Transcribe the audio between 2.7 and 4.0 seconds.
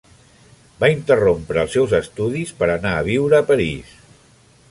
anar a viure a París.